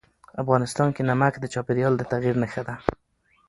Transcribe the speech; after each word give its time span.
افغانستان 0.41 0.89
کې 0.95 1.01
نمک 1.09 1.33
د 1.39 1.45
چاپېریال 1.53 1.93
د 1.97 2.03
تغیر 2.11 2.35
نښه 2.41 2.61
ده. 2.67 2.75